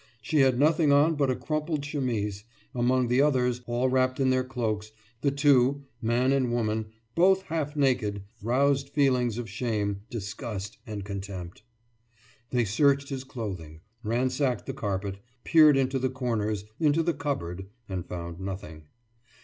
[0.19, 4.43] She had nothing on but a crumpled chemise; among the others, all wrapped in their
[4.43, 11.05] cloaks, the two, man and woman, both half naked, roused feelings of shame, disgust, and
[11.05, 11.61] contempt.
[12.49, 18.03] They searched his clothing, ransacked the carpet, peered into the corners, into the cupboard, and
[18.03, 18.85] found nothing.